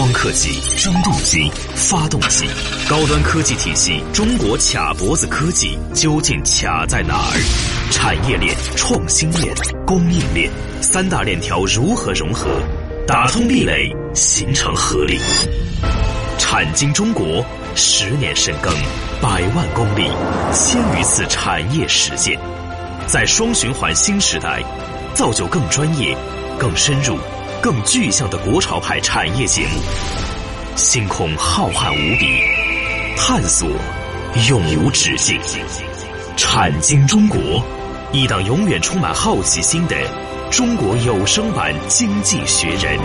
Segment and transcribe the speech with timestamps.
[0.00, 2.46] 光刻机、蒸镀机、发动机，
[2.88, 7.92] 高端科技体系，中国卡脖子科技究竟卡在哪儿？
[7.92, 9.54] 产业链、创新链、
[9.86, 10.50] 供应链
[10.80, 12.48] 三大链条如何融合，
[13.06, 15.18] 打通壁垒，形成合力？
[16.38, 17.44] 产经中国
[17.74, 18.72] 十年深耕，
[19.20, 20.10] 百万公里，
[20.54, 22.40] 千余次产业实践，
[23.06, 24.62] 在双循环新时代，
[25.12, 26.16] 造就更专业、
[26.58, 27.18] 更深入。
[27.62, 29.82] 更具象的国潮派产业节目，
[30.76, 32.40] 星空浩瀚无比，
[33.18, 33.68] 探索
[34.48, 35.38] 永无止境。
[36.38, 37.62] 产经中国，
[38.12, 39.96] 一档永远充满好奇心的
[40.50, 42.98] 中国有声版《经济学人》。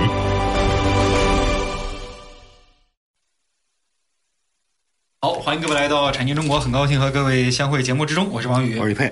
[5.20, 9.08] 好，欢迎各位来到产经中国，很高兴和各位相会节目之中，我是王宇，我是李佩。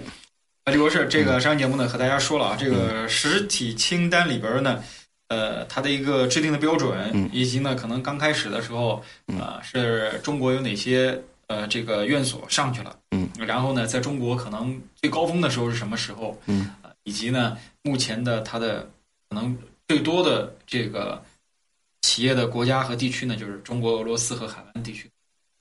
[0.64, 4.82] 啊，李博士，这个上期节目呢，和大家说了啊，这个实体清单里边呢。
[5.30, 9.04] 呃，它的一个制定的标准，以及呢，可能刚开始的时候，
[9.40, 16.70] 啊，是中国有哪些呃这个院所上去了，嗯，然后呢，在中国可能最高峰的时候是什么时候，嗯，
[17.04, 18.88] 以及呢，目前的它的
[19.30, 19.58] 可能
[19.88, 21.24] 最多的这个
[22.02, 25.10] 企业的国家和地区呢，就是中国、俄罗斯和海湾地区，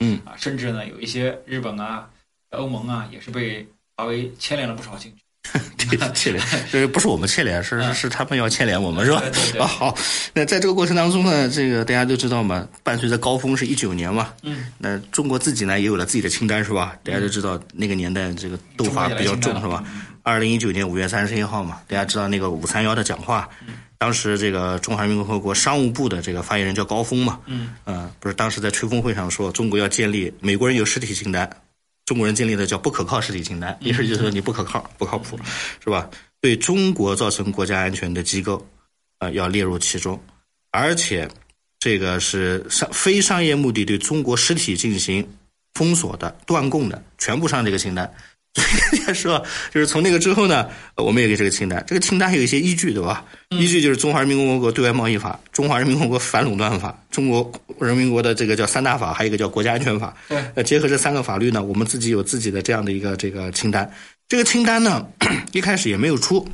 [0.00, 2.10] 嗯，啊，甚至呢，有一些日本啊、
[2.50, 5.21] 欧盟啊，也是被华为牵连了不少进去。
[6.14, 9.22] 牵连， 这不是我们牵连，是是他们要牵连我们，是吧？
[9.60, 9.98] 啊，好，
[10.32, 16.96] 那在这个过程当中呢，这个大家都知道嘛，伴随着高峰是一九年嘛，嗯，那中国自己呢也有了自己的清单，是吧？
[17.04, 19.84] 大家都知道那个年代这个斗法比较重，是吧？
[20.22, 23.48] 二零一九年五月三十一号嘛，大家知道那个五三幺的讲话，
[23.98, 31.48] 当时这个中华人民共和国商务部的这个发言人叫高峰嘛，嗯，呃，不是当时在吹风会上说中国要建立美国人有实体清单。
[32.04, 35.38] 中国人建立的叫不可靠实体清单，意思就是说你不可靠、不靠谱，
[35.82, 36.10] 是吧？
[36.40, 38.66] 对中国造成国家安全的机构，
[39.18, 40.20] 啊，要列入其中，
[40.72, 41.28] 而且
[41.78, 45.26] 这个是商非商业目的对中国实体进行
[45.74, 48.12] 封锁的、断供的，全部上这个清单。
[48.54, 49.42] 所以大家说，
[49.72, 51.82] 就是从那个之后呢，我们也给这个清单。
[51.86, 53.24] 这个清单还有一些依据，对吧？
[53.50, 60.14] 依据就是《中华人民共和国对外贸易法》《中华人民共和国反垄断法》《中国人民国的这个叫三大法》，还有一个叫《国家安全法》。
[60.28, 63.90] 对，呃，结合这三个法律呢，我们自己有自己的这样的一个这个清单。
[64.28, 65.06] 这个清单呢，
[65.52, 66.46] 一开始也没有出。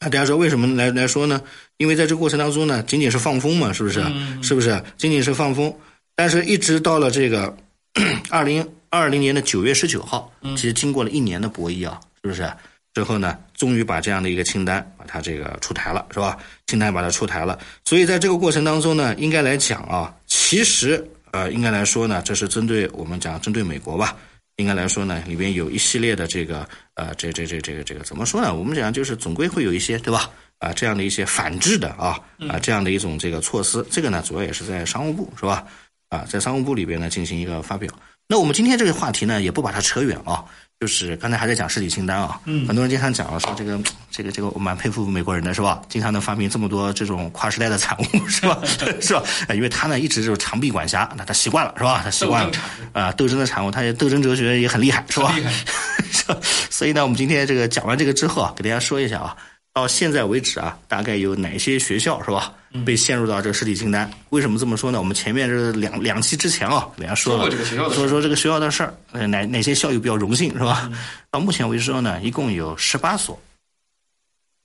[0.00, 1.40] 那大家说为什么来来说呢？
[1.78, 4.04] 因为在这个过程当中呢，仅仅是放风嘛，是不是？
[4.42, 4.82] 是不是？
[4.98, 5.74] 仅仅是放风，
[6.14, 7.56] 但是一直到了这个
[8.28, 8.68] 二零。
[8.90, 12.50] 二零年的九月十九号，其实经过了一年的博弈啊，是不是？
[12.94, 16.36] 最后呢，终于把这样的一个清单把它这个出台了，是吧？
[16.66, 17.58] 清单把它出台了。
[17.84, 24.16] 所以在这个过程当中呢，应该来讲啊，其实呃，应该来说呢，这是针对我们讲针对美国吧。
[24.56, 28.52] 应该来说呢，里边有一系列的这个呃，这这这这个这个怎么说呢？
[28.52, 30.28] 我们讲就是总归会有一些对吧？
[30.58, 32.18] 啊，这样的一些反制的啊
[32.48, 33.86] 啊，这样的一种这个措施。
[33.88, 35.64] 这个呢，主要也是在商务部是吧？
[36.08, 37.88] 啊，在商务部里边呢进行一个发表。
[38.30, 40.44] 那我们今天这个话题呢，也不把它扯远啊，
[40.78, 43.80] 就是刚才还在讲实体清单啊，嗯，很多人经常讲说这个
[44.10, 45.80] 这个这个，我蛮佩服美国人的是吧？
[45.88, 48.58] 经常能发明这么多这种跨时代的产物是吧？
[49.00, 49.22] 是吧？
[49.54, 52.02] 因为他呢一直就是长臂管辖，那他习惯了是吧？
[52.04, 52.52] 他习惯了
[52.92, 55.34] 啊，斗争的产物，他也斗争哲学也很厉害是吧？
[56.12, 56.36] 是吧？
[56.68, 59.34] 所以呢，我们今天这个讲完这个之后啊，给大家说一下啊。
[59.72, 62.52] 到现在为止啊，大概有哪些学校是吧？
[62.84, 64.10] 被陷入到这个实体清单？
[64.30, 64.98] 为什么这么说呢？
[64.98, 67.50] 我们前面这两两期之前啊，给大家说了，
[67.90, 68.94] 说说这个学校的事儿，
[69.26, 70.90] 哪哪些校友比较荣幸是吧？
[71.30, 73.40] 到目前为止呢，一共有十八所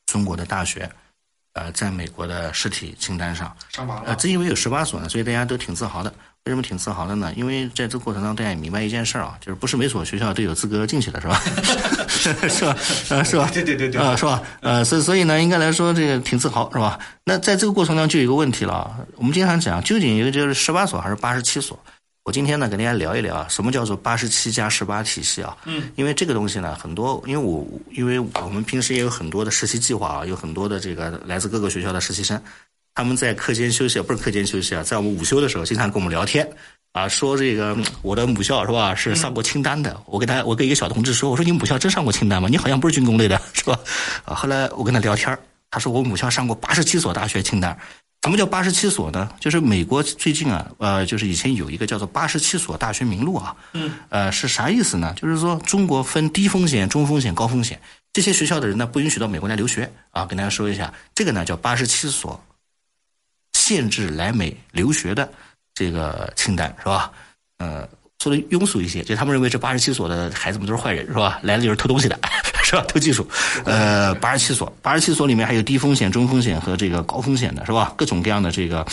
[0.06, 0.90] 中国的大学，
[1.54, 3.56] 呃，在美国的实体清单上。
[4.06, 6.14] 呃，正因为有十八所呢，所以大家都挺自豪的。
[6.46, 7.32] 为什么挺自豪的呢？
[7.38, 11.40] 因为在这个过程当中，大家也明白一件事儿啊，就是不是每所学校都有资格进去的，是吧？
[12.50, 12.76] 是吧？
[13.10, 13.50] 呃，是吧？
[13.54, 14.44] 对对对对，啊，是吧？
[14.60, 17.00] 呃，所以所以呢，应该来说这个挺自豪，是吧？
[17.24, 21.80] 那在这个过程当中就有一个问题了，我们经常讲，究竟一个就是十八所还是八十七所？
[22.26, 25.56] 我今天呢跟大家聊一聊啊，什么叫做八十七加十八体系啊？
[25.64, 32.42] 嗯，因为这个东西呢，很多，因为我因为我们平时也有很多的实习计划啊，有很多的这个来自各个学校的实习生。
[32.96, 36.48] 他们在课间休息，不是课间休息啊，在我们午休的时候，经常跟我们聊天，
[36.92, 40.00] 啊，说这个我的母校是吧，是上过清单的。
[40.06, 42.48] 我跟他，我跟一个小同志说，我说你母校真上过清单吗？
[42.50, 43.80] 你好像不是军工类的，是吧？
[44.26, 45.36] 啊，后来我跟他聊天，
[45.72, 47.78] 他说我母校上过八十七所大学清单。
[48.22, 49.30] 什么叫八十七所呢？
[49.40, 55.14] 就是美国最近啊，呃，就是以前有一个叫做八十七所大学名录啊，嗯，呃，是啥意思呢？
[55.20, 57.78] 就是说中国分低风险、中风险、高风险，
[58.14, 60.26] 这些学校的人呢不允许到美国来留学啊。
[60.26, 62.42] 跟大家说一下，这个呢叫八十七所。
[63.64, 65.32] 限制来美留学的
[65.74, 67.10] 这个清单是吧？
[67.60, 67.88] 呃，
[68.20, 71.40] 说的庸俗一些，就他们认为这八十七所的孩子们都是坏人是吧？
[71.44, 72.20] 来了就是偷东西的，
[72.62, 72.84] 是吧？
[72.90, 73.26] 偷技术。
[73.64, 77.94] 呃，八十七所，八十七所里面还有低风险、中风险和这个高风险的是吧？
[77.96, 78.86] 各种各样的这个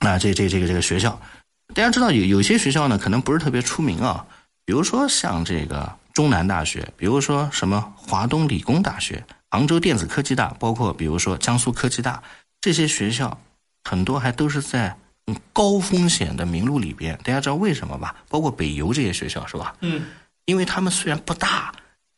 [0.00, 1.20] 那这这这个这个学校，
[1.72, 4.26] 大家知道有有些学校呢，可能不是特别出名啊，
[4.64, 12.20] 比如说像这个中南大学，比如说什么华东理工大学、杭州电子科技大，包括比如说江苏科技大
[12.60, 13.38] 这些学校，
[13.84, 14.96] 很多还都是在
[15.52, 17.18] 高风险的名录里边。
[17.24, 18.14] 大家知道为什么吧？
[18.28, 19.74] 包括北邮这些学校是吧？
[19.80, 20.02] 嗯，
[20.44, 21.72] 因为他们虽然不大。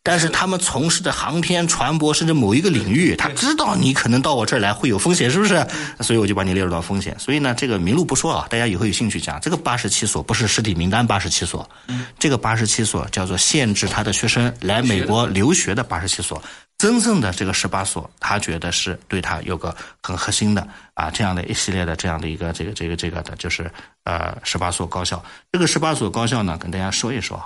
[0.04, 5.64] 但是他们从事的航天、船舶甚至某一个领域，他知道你可能到我这儿来会有风险，是不是？
[6.00, 7.16] 所以我就把你列入到风险。
[7.20, 9.40] 所以呢，这个名录不说啊，大家以后有兴趣讲。
[9.40, 11.70] 这个八十七所不是实体名单八十七所，
[12.18, 16.42] 这个八十七所叫做限制他的学生来美国留学的八十七所。
[16.82, 23.70] 真正的这个十八所，他觉得是对他有个很核心的啊，这样的一系列的这样的一个这个这个这个的，就是
[24.02, 25.24] 呃十八所高校。
[25.52, 27.40] 这个十八所高校呢，跟大家说一说。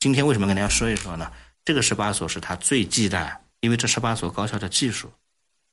[0.00, 1.30] 今天为什么跟大家说一说呢？
[1.64, 5.08] 这个十八所是他最忌惮，因为这十八所高校的技术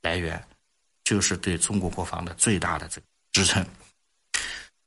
[0.03, 0.39] 来源
[1.03, 3.65] 就是对中国国防的最大的这个支撑。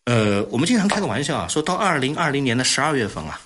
[0.04, 3.40] 呃，我们经常开个玩笑啊，说到二零二零年的十二月份啊，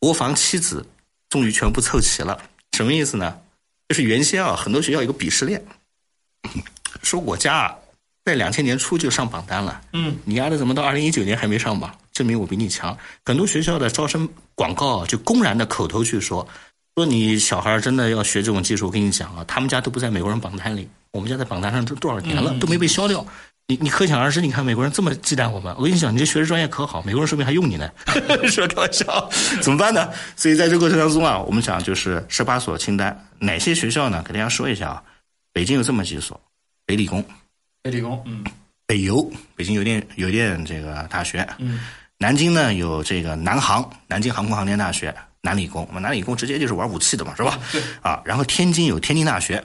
[0.00, 0.84] 国防七子
[1.28, 2.42] 终于全部凑齐了。
[2.78, 3.36] 什么意思呢？
[3.88, 5.60] 就是原先啊，很多学校有个鄙视链，
[7.02, 7.74] 说我家啊
[8.24, 11.92] 在两千年初就上榜单了，嗯，你丫的怎么到二零一九年还没上榜？
[12.12, 12.96] 证明我比你强。
[13.24, 16.46] 很多学校的招生广告就公然的口头去说，
[16.94, 23.26] 说你小孩真的要学这种技术，我跟你讲啊，他们家都不在美国人榜单里，我们家在榜单上都多少年了，都没被消掉。
[23.70, 27.90] 你你可想而知，你看美国人这么忌惮我们，我跟你讲，你这学术专业可好，美国人说不定还用你呢。
[28.48, 29.28] 说开玩笑，
[29.60, 30.10] 怎么办呢？
[30.36, 34.24] 所以在这个过程当中啊，我们讲就是十八所清单，哪些学校呢？
[34.26, 35.02] 给大家说一下啊，
[35.52, 36.40] 北京有这么几所，
[36.86, 37.22] 北理工，
[37.82, 38.42] 北理工，嗯，
[38.86, 41.80] 北邮，北京邮电邮电这个大学，嗯。
[42.16, 47.58] 南京呢有这个南航，南京航空航天大学，南理工，我们南理工直接就是玩武器的嘛，是吧？
[47.70, 47.82] 对。
[48.00, 49.62] 啊，然后天津有天津大学，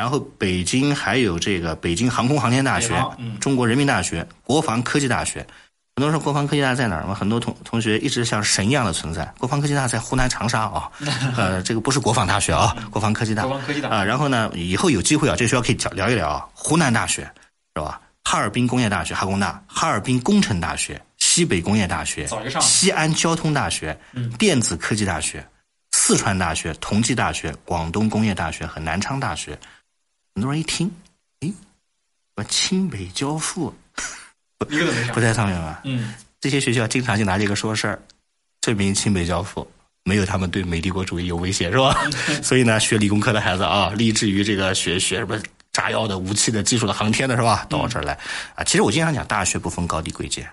[0.00, 2.94] 然后北京还有这个北京航空航天大学，
[3.38, 5.46] 中国人民大学，国防科技大学。
[5.94, 7.14] 很多人说国防科技大在哪儿嘛？
[7.14, 9.30] 很多同同学一直像神一样的存在。
[9.38, 10.90] 国防科技大在湖南长沙啊，
[11.36, 13.42] 呃，这个不是国防大学啊，国防科技大。
[13.42, 16.48] 国防科技大啊，然后呢，以后有机会啊，这学校可以聊聊一聊啊。
[16.54, 17.30] 湖南大学
[17.76, 18.00] 是吧？
[18.24, 20.98] 哈尔滨工业大学哈工大，哈尔滨工程大学。
[21.18, 22.26] 西北工业大学、
[22.58, 23.94] 西安交通大学、
[24.38, 25.46] 电子科技大学、
[25.92, 29.56] 四川大学、同济大学、广东工业大学和南昌大学，
[30.40, 30.90] 很多人一听，
[31.40, 31.52] 哎，
[32.34, 33.74] 我清北交付，
[34.70, 35.82] 一个都没，不在上面吧？
[35.84, 38.02] 嗯，这些学校经常就拿这个说事儿，
[38.62, 39.70] 证明清北交付
[40.02, 41.94] 没有他们对美帝国主义有威胁，是吧？
[42.42, 45.38] 所以呢，学理工科的孩子啊，立志于这个学学什么
[45.72, 47.66] 炸药的、武器的、技术的、航天的，是吧？
[47.68, 48.18] 到我这儿来
[48.54, 50.48] 啊，其实我经常讲，大学不分高低贵贱。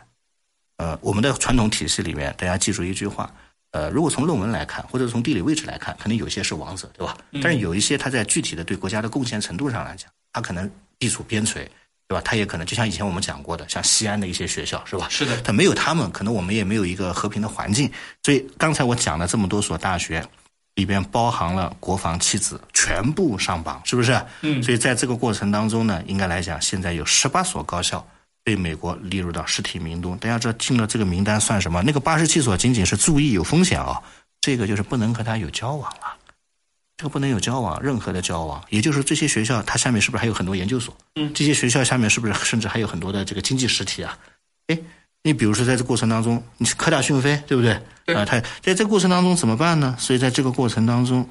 [0.76, 3.34] 呃，我们的传统体系里面，大家记住一句话：
[3.78, 7.16] 呃，如果从论文来看，或者从地理位置来看，可能有些是王者，对吧？
[7.44, 11.54] 但是有一些他在具体的对国家的贡献程度上来讲，他可能地处边陲，
[12.08, 12.22] 对吧？
[12.26, 15.06] 他也可能就像以前我们讲过的，像西安的一些学校，是吧？
[15.12, 15.40] 是的。
[15.42, 17.88] 他没有他们，可能我们也没有一个和平的环境。
[18.24, 20.26] 所以刚才我讲了这么多所大学，
[20.74, 24.20] 里边包含了国防七子全部上榜，是不是？
[24.42, 24.64] 嗯。
[24.64, 28.04] 所以在这个过程当中呢，应该来讲，现在有十八所高校。
[28.48, 31.84] 被美国列入到实体名单，大家知道进了这个名单算什么？
[31.84, 34.02] 那个八十七所仅仅是注意有风险啊，
[34.40, 36.16] 这个就是不能和他有交往了，
[36.96, 38.64] 这个不能有交往，任何的交往。
[38.70, 40.96] 也就是这些学校，它下面是不是还有很多研究所？
[41.18, 44.18] 嗯，这些学校下面是不是甚至还有很多的这个经济实体啊？
[44.68, 44.80] 哎，
[45.24, 47.74] 你比如说在这过程当中，你是科大讯飞，对不对？
[48.16, 49.94] 啊，他在这过程当中怎么办呢？
[50.00, 51.28] 所以在这个过程当中。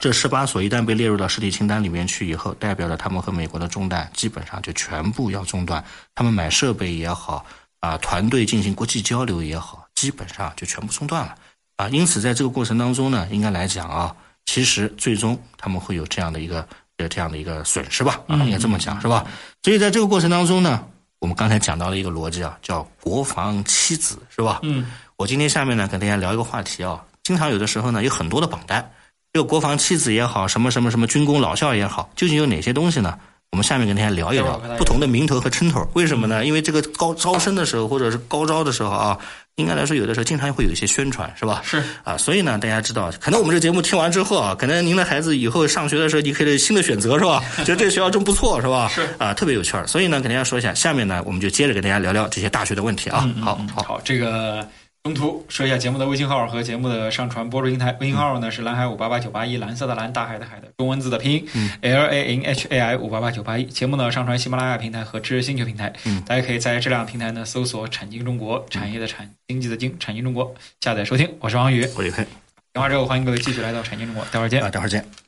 [0.00, 5.84] 这十八所一旦被列入到实体清单里面去以后，代表着他们和美国的中断基本上就全部要中断。
[6.14, 7.44] 他们买设备也好，
[7.80, 11.34] 啊，团队进行国际交流也好，基本上就全部中断了。
[11.76, 14.14] 啊，因此在这个过程当中呢，应该来讲啊，
[14.46, 16.68] 其实最终他们会有这样的一个
[16.98, 19.26] 呃这样的一个损失吧，啊，应该这么讲是吧？
[19.64, 20.84] 所以在这个过程当中呢，
[21.18, 24.60] 我们刚才讲到了一个逻辑啊，叫国防七子是吧？
[24.62, 28.92] 嗯，我今天下面呢跟大家聊一个话题啊，经常有的时候呢有很多的榜单。
[29.38, 33.16] 这个国防妻子也好，什么什么什么军工老校也好，究竟有哪些东西呢？
[33.52, 35.88] 我们下面跟大家聊一聊不同的名头和称头。
[35.94, 36.44] 为什么呢？
[36.44, 39.16] 因为这个高招生的时候，或者是高招的时候啊，
[39.54, 41.62] 应该来说有的时候经常会有一些宣传，是吧？
[41.64, 47.40] 是啊，所以呢，大家知道，可能我们这节目听完之后啊，可能您的孩子以后上学的时候，你可以新的选择，是吧？
[47.64, 48.88] 觉得这个学校真不错，是吧？
[48.92, 49.86] 是啊，特别有趣儿。
[49.86, 53.32] 所以呢，跟大家说一下，下面呢，我们就接着跟大家聊聊这些大学的问题啊。
[53.40, 54.66] 好好好，这个。
[55.04, 57.96] 中途说一下节目的微信号和节目的上传播出平台。
[58.00, 61.48] 微信号呢是蓝海五八八九八一，蓝色的蓝，大海的海的中文字的拼音
[61.80, 63.64] ，L A N H A I 五八八九八一。
[63.64, 65.92] 节目呢上传喜马拉雅平台和知识星球平台，
[66.26, 71.28] 大家可以在这两个平台呢搜索“产经中国”，产业的产，经济的经，产经中国下载收听。
[71.40, 72.26] 我是王宇，我李黑。
[72.74, 75.27] 电话之后欢迎各位继续来到产经中国，待会儿见啊，待会儿见。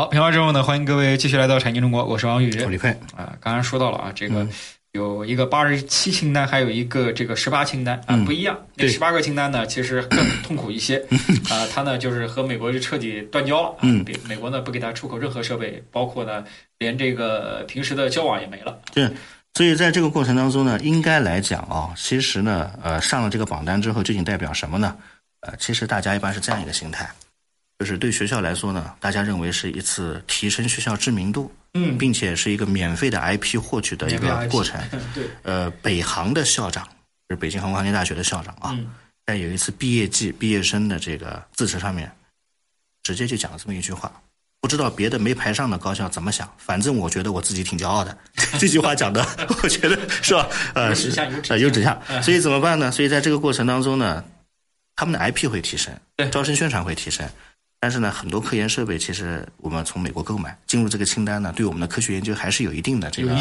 [0.00, 3.36] 好，评完之后呢，欢迎各位继续来到产经中国，我是王宇，我李佩啊。
[3.38, 4.48] 刚刚说到了啊，这个
[4.92, 8.58] 有一个八十七清单，还有一个这个十八清单啊，不一样。
[8.76, 10.96] 那十八个清单呢，其实更痛苦一些
[11.52, 11.68] 啊。
[11.70, 13.84] 他呢，就是和美国就彻底断交了啊。
[14.26, 16.42] 美国呢，不给他出口任何设备，包括呢，
[16.78, 18.80] 连这个平时的交往也没了。
[18.94, 19.06] 对，
[19.52, 24.96] 所以在这个过程当中呢，应该来讲啊，其实呢，呃，上了这个榜单之后，究竟代表什么呢？
[25.40, 27.06] 呃，其实大家一般是这样一个心态。
[27.80, 34.78] 就是对学校来说呢，大家认为是一次提升学校知名度，嗯，并且是一个免费的 IP 获取的一个过程。
[35.14, 36.84] 对，呃，北航的校长
[37.26, 38.78] 就是北京航空航天大学的校长啊，
[39.24, 42.12] 在有一次毕业季毕业生的这个致辞上面，
[43.02, 44.12] 直接就讲了这么一句话：
[44.60, 48.14] 不知道别的没排上的高校怎么想，反正我觉得我自己挺骄傲的。
[48.60, 49.26] 这句话讲的，
[49.62, 50.46] 我觉得是吧？
[50.74, 52.92] 呃，指向呃有指向，所以怎么办呢？
[52.92, 54.22] 所以在这个过程当中呢，
[54.96, 55.98] 他们的 IP 会提升，
[56.30, 57.26] 招生宣传会提升。
[57.80, 63.34] 但是呢，很多科研设备其实我们从美国购买进入这个清单呢，对我们的科学研究还是有一定的这个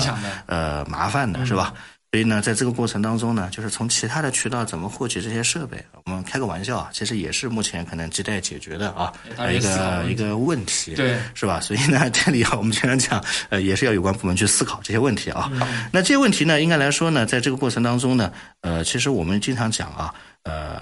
[0.45, 1.73] 呃麻烦的，是吧？
[2.11, 9.13] 所以呢，在这个过程当中呢，就是从其他的渠道怎么获取这些设备，我们开个玩笑啊，其实也是目前可能亟待解决的啊
[9.51, 11.59] 一个一个问题，对，是吧？
[11.59, 15.51] 所以呢，这里啊，我们经常讲，呃，也是要有关部门去思考这些问题啊。
[15.91, 18.31] 那这些问题呢，应该来说呢，在这个过程当中呢，
[18.61, 20.79] 呃，其实我们经常讲啊，呃，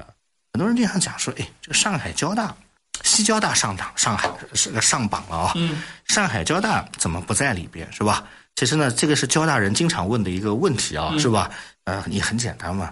[0.53, 2.55] 很多人经常讲说，哎，这个上海交大。
[3.03, 5.53] 西交大上档，上海是个上榜了啊！
[6.05, 7.87] 上海交大怎么不在里边？
[7.91, 8.23] 是吧？
[8.55, 11.49] 其实呢，这个是交大人经常问的一个问题啊，是吧？
[11.83, 12.91] 呃，你很简单嘛，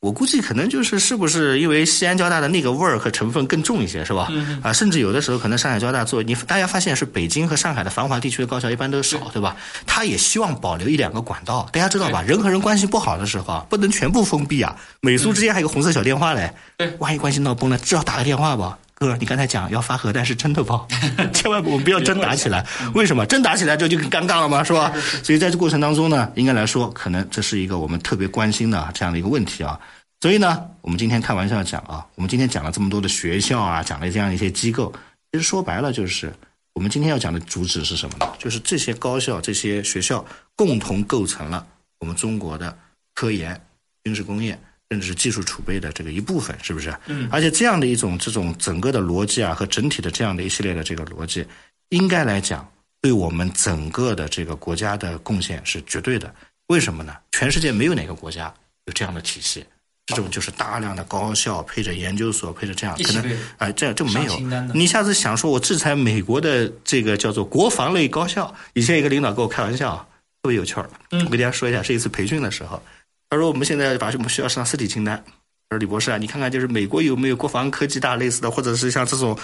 [0.00, 4.30] 我估计可能就是是不是因为西安交大的那个味儿和成分更重一些，是吧？
[4.62, 9.56] 啊，甚至有的时候可能上海交大做你，大家发现是北京和上海的繁华地区的高校一般都少，对吧？
[9.86, 12.20] 他也希望保留一两个管道，大家知道吧？
[12.22, 14.76] 人和人关系不好的时候啊，不能全部封闭啊。
[15.00, 16.52] 美苏之间还有个红色小电话嘞，
[16.98, 18.78] 万一关系闹崩了，至少打个电话吧。
[18.98, 20.86] 哥，你刚才讲要发核弹是真的吗？
[21.30, 22.66] 千万我们不要真打起来。
[22.94, 24.64] 为什么真打起来这就更尴尬了吗？
[24.64, 24.90] 是吧？
[25.22, 29.78] 所以在这过程当中呢，应该来说，可能这是一个我们特别关心的这样的一个问题啊。
[30.22, 34.90] 所以呢，我们今天开玩笑讲啊，我们今天讲了这么多的学校啊，讲了这样一些机构，
[35.30, 36.32] 其实说白了就是，
[36.72, 38.32] 我们今天要讲的主旨是什么呢？
[38.38, 40.24] 就是这些高校、这些学校
[40.56, 41.66] 共同构成了
[41.98, 42.74] 我们中国的
[43.12, 43.60] 科研、
[44.04, 44.58] 军事工业。
[44.90, 46.94] 甚至是技术储备的这个一部分，是不是？
[47.06, 47.28] 嗯。
[47.30, 51.44] 而且这样的一种这种整个的逻辑啊，和整体的这样的一系列的这个逻辑，
[51.88, 52.66] 应该来讲，
[53.00, 56.32] 对我们整个的这个国家的贡献是绝对的。
[56.68, 57.16] 为什么呢？
[57.32, 58.52] 全世界没有哪个国家
[58.86, 59.64] 有这样的体系，
[60.06, 64.38] 这种就是大量的高校配着研究所，配着这样，可能哎，这样就没有。
[64.72, 69.96] 你下次想说我制裁美国的这个叫做国防类高校，以前一个领导跟我开玩笑，
[70.42, 70.88] 特别有趣儿。
[71.10, 71.24] 嗯。
[71.24, 72.80] 我给大家说一下，是一次培训的时候。
[73.28, 75.22] 他说：“我们现在把我们需要上实体清单。”
[75.68, 79.36] 他说：“李博士啊，你看看，就是美国有没有国防科技大类似的，或者是像这种，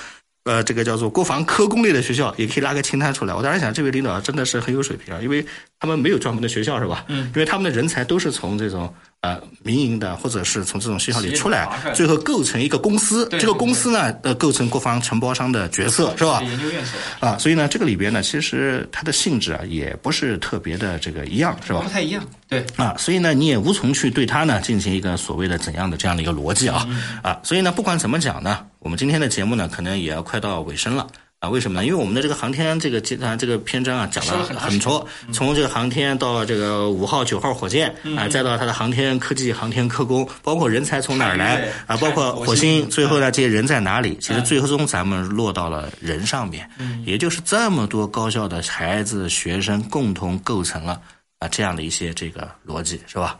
[0.45, 5.45] 呃，这个叫做国防科工类的学校，也可以拉个清单出来。”我当时想，这位领导真的是很有水平啊，因为
[5.79, 7.05] 他们没有专门的学校，是吧？
[7.09, 7.27] 嗯。
[7.27, 8.93] 因为他们的人才都是从这种。
[9.23, 13.29] 呃，民营的或者是从这种学校里出来，最后构成一个公司。
[13.39, 16.43] 这个公司呢，呃，构成国防承包商的角色，是吧？
[16.43, 21.83] 研究院所啊，所以呢，这个里边呢，其实它的性质啊，也不是特别的这个一样，是吧？
[21.83, 26.85] 不太一样，对啊，所以呢，你也无从去对它呢进行一个所谓的怎样的这样的一个逻辑啊
[27.23, 31.07] 啊，所以呢，不管怎么讲呢，我们今天的节目呢，可能也要快到尾声了。
[31.39, 31.85] 啊，为什么呢？
[31.87, 44.17] 因为我们的这个航天这个集团这个篇章啊，讲了很多，从这个航天到这个五号、九号火箭啊，再到它的航天科技、航天科工，包括人才从哪儿来啊，包括火星，最后呢，这些人在哪里？
[44.21, 46.69] 其实最终咱们落到了人上面，
[47.05, 51.01] 也就是这么多高校的孩子学生共同构成了
[51.41, 53.37] 啊这样的一些这个逻辑，是吧？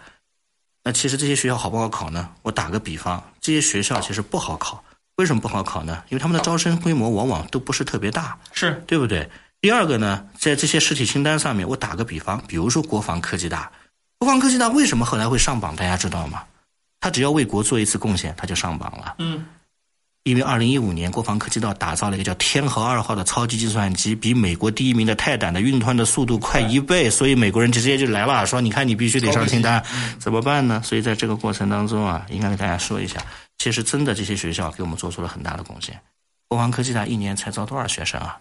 [0.83, 2.31] 那其实这些学校好不好考呢？
[2.43, 4.83] 我打个比方，这些学校其实不好考。
[5.17, 6.03] 为什么不好考呢？
[6.09, 9.29] 因为他们的招生规模往往都不是特别大，是对不对？
[9.61, 13.71] 第二个呢，在这些实体清单上面，我打个比方，比如说国防科技大，
[14.19, 15.77] 国防科技大为什么后来会上榜？
[15.77, 16.43] 大家知道吗？
[17.01, 19.17] 他只要为国做一次贡献，他就上榜了。
[19.19, 19.45] 嗯，
[20.25, 29.85] 因为二零一五年国防科技大打造了一个叫天河二号的超级计算机，比美国第一名的泰坦的运算的速度快一倍，所以美国人直接就来了，说你看你必须得上清单，
[30.19, 30.81] 怎么办呢？
[30.85, 33.21] 所以在这个过程当中啊，应该给大家说一下。
[33.63, 35.97] 其实真的，这些学校给我们做出了很大的贡献。
[36.49, 38.37] 国防科技大一年才招多少学生啊？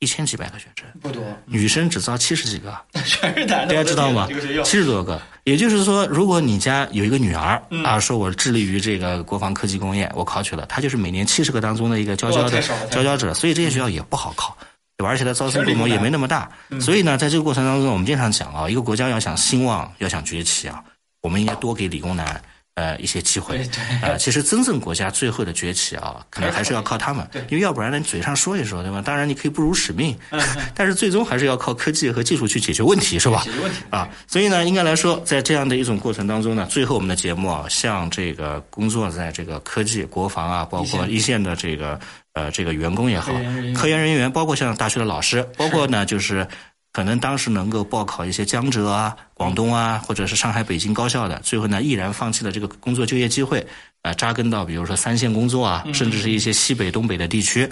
[0.00, 4.28] 一千几百个学生，不多，女生只招七十几个， 全是男的，大家知道吗？
[4.62, 14.54] 七十多个，也就是说，如果你家有一个女儿、嗯啊，说我致力于这个国防科技工业，我考取了，她就是每年七十个当中的一个佼佼的哇太少了太少佼佼者，所以这些学校也不好考。
[14.98, 15.08] 对吧？
[15.08, 20.84] 而且它招生规模也没那么大，嗯所以呢，在这个过程当中，我们经常讲啊，一个国家要想兴旺，要想崛起啊，
[21.22, 22.42] 我们应该多给理工男
[22.78, 23.56] 呃一些机会。
[23.56, 29.02] 对对呃，其实真正国家最后的崛起啊， 可能还是要靠他们，对因为要不然呢，你嘴上说一说，对吧？
[29.02, 30.40] 当然你可以不辱使命，嗯
[30.76, 33.42] 但是最终还是要靠科技和技术去解决问题，是吧？
[33.44, 41.98] 解决问题啊，所以呢，应该来说，在这样的一种过程当中呢，最后我们的节目啊，像这个工作在这个科技、国防啊，包括一线的这个
[42.34, 43.32] 呃这个员工也好
[43.74, 46.46] 科研人员，包括像大学的老师，包括呢就是。
[46.92, 53.64] 可能当时能够报考一些江浙啊、广东啊，或者是上海、北京高校的，最后呢毅然放弃了这个工作就业机会，
[54.02, 57.68] 呃，扎根到比如说三线工作啊，甚至是一些西北、东北的地区，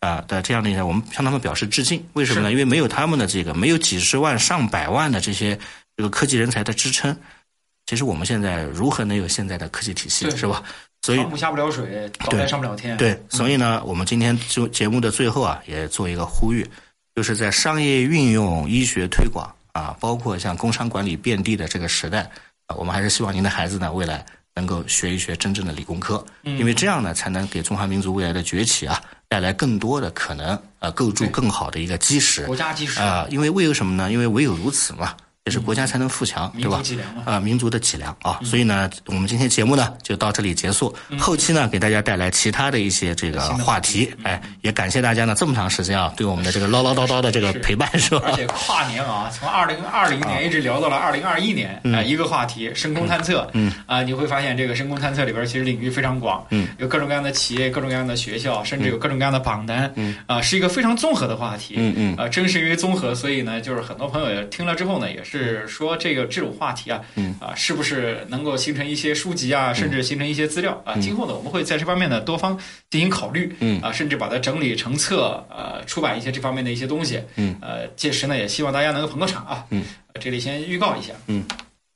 [0.00, 2.04] 啊、的这样的一些，我们向他们表示致敬。
[2.12, 2.52] 为什么呢？
[2.52, 5.58] 因为没有他们的这个，没有几十万、上百万的这些
[5.96, 7.16] 这个科技人才的支撑，
[7.86, 10.62] 其实我们现在如何能有现在的科技体系，是吧？
[11.02, 12.96] 所以下不了水，导弹上不了天。
[12.96, 16.68] 对，所以呢，我们今天就节目的最后啊，也做一个呼吁，
[17.18, 22.20] 就是在商业运用、医学推广啊，包括像工商管理遍地的这个时代
[22.66, 34.12] 啊，我们还是希望您的孩子呢，未来能够学一学真正的理工科，因为这样呢，才能给中华民族未来的崛起啊，带来更多的可能，呃，构筑更好的一个基石国家基石啊、因为为有什么呢？
[34.12, 35.16] 因为唯有如此嘛。
[35.48, 36.82] 也是国家才能富强，民对吧？
[37.24, 40.94] 啊、民族的脊梁啊，所以呢，我们今天节目呢就到这里结束。
[41.18, 48.20] 后期呢，给大家带来其他的一些这个话题，哎，也感谢大家呢这么长时间啊，对我们的这个唠唠叨叨的这个陪伴，是吧？
[48.26, 48.32] 而？
[48.34, 62.08] 且跨年啊，从二零二零年一直聊到了二零二一年，啊，一个话题深空探测，嗯，啊，你会发现这个深空探测里边其实领域非常广，嗯，有各种各样的企业，各种各样的学校，甚至有各种各样的榜单，嗯，啊，是一个非常综合的话题，嗯嗯。
[62.18, 67.34] 啊，正是因为综合，所以呢，就是很多朋友也听了之后呢，也是说这个这种话题啊，嗯。
[67.40, 70.94] 啊，是不是能够形成一些书籍啊，甚至形成一些资料啊？
[71.00, 72.58] 今后呢，我们会在这方面呢多方
[72.90, 73.80] 进行考虑，嗯。
[73.80, 79.84] 啊，甚至把它整理成册，呃，出版一些这方面的一些东西，嗯，呃，届时呢，也希望大家能够捧个场啊，嗯。
[80.12, 81.44] 呃，这里先预告一下，嗯，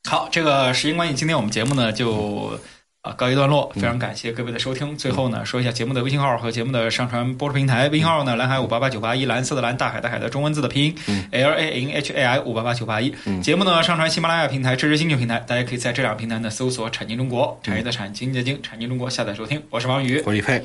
[0.08, 2.58] 好，这个时间关系，今天我们节目呢就。
[3.02, 4.96] 啊，告一段落，嗯非常感谢各位的收听。
[4.96, 7.88] 最后呢，说一下节目的微信号和节目的上传播出平台。
[7.88, 13.12] 微信号呢，蓝海五八八九八一，蓝色的蓝，大海的海的中文字的拼音、嗯 L A N H A I 五八八九八一。
[13.42, 19.60] 节目呢上传喜马拉雅平台、知识星球平台，大家可以在这两个平台呢搜索“产经中国”，产业的产，经济的经，产经中国下载收听。
[19.70, 20.64] 我是王宇，我是李佩，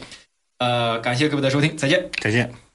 [0.60, 2.06] 呃，感谢各位的收听，再见。
[2.22, 2.67] 再见。